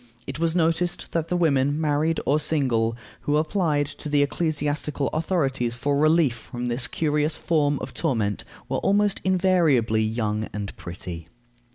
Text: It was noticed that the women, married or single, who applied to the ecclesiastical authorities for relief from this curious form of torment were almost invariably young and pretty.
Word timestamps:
It 0.25 0.39
was 0.39 0.55
noticed 0.55 1.11
that 1.11 1.27
the 1.27 1.37
women, 1.37 1.79
married 1.79 2.19
or 2.25 2.39
single, 2.39 2.97
who 3.19 3.37
applied 3.37 3.85
to 3.85 4.09
the 4.09 4.23
ecclesiastical 4.23 5.09
authorities 5.09 5.75
for 5.75 5.95
relief 5.95 6.33
from 6.35 6.69
this 6.69 6.87
curious 6.87 7.35
form 7.35 7.77
of 7.81 7.93
torment 7.93 8.43
were 8.67 8.79
almost 8.79 9.21
invariably 9.23 10.01
young 10.01 10.49
and 10.53 10.75
pretty. 10.75 11.27